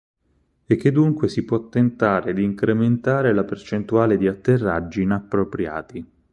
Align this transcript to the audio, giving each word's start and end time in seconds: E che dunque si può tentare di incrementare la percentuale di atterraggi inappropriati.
E 0.65 0.75
che 0.77 0.91
dunque 0.91 1.29
si 1.29 1.45
può 1.45 1.69
tentare 1.69 2.33
di 2.33 2.41
incrementare 2.43 3.35
la 3.35 3.43
percentuale 3.43 4.17
di 4.17 4.27
atterraggi 4.27 5.03
inappropriati. 5.03 6.03